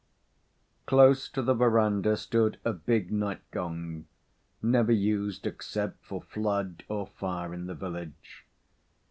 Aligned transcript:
Close 0.87 1.29
to 1.29 1.43
the 1.43 1.53
verandah 1.53 2.17
stood 2.17 2.57
a 2.65 2.73
big 2.73 3.11
night 3.11 3.41
gong, 3.51 4.07
never 4.59 4.91
used 4.91 5.45
except 5.45 6.03
for 6.03 6.19
flood, 6.23 6.83
or 6.89 7.05
fire 7.05 7.53
in 7.53 7.67
the 7.67 7.75
village. 7.75 8.47